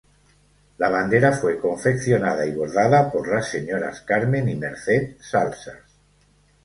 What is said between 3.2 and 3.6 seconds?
las